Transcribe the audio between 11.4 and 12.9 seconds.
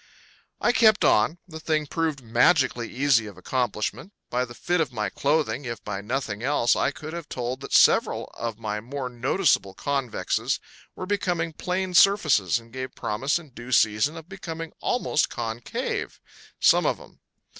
plane surfaces and